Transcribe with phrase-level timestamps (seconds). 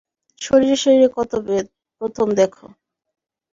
[0.41, 1.65] শরীরে শরীরে কত ভেদ,
[2.01, 2.51] প্রথম দেখ।